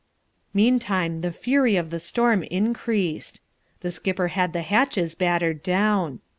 Meantime 0.51 1.21
the 1.21 1.31
fury 1.31 1.75
of 1.75 1.91
the 1.91 1.99
storm 1.99 2.41
increased. 2.41 3.39
The 3.81 3.91
skipper 3.91 4.29
had 4.29 4.51
the 4.51 4.63
hatches 4.63 5.13
battered 5.13 5.61
down. 5.61 6.21